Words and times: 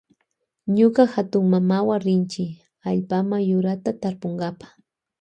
Ñuka 0.75 1.03
hatunmamawa 1.13 1.95
rinchi 2.05 2.45
allpama 2.89 3.35
ullulluta 3.41 3.91
tarpunkapa. 4.01 4.65